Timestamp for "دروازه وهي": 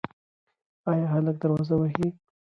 1.41-2.07